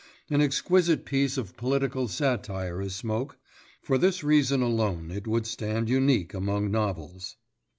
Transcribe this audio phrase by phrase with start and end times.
[0.31, 3.37] An exquisite piece of political satire is Smoke;
[3.83, 7.35] for this reason alone it would stand unique among novels.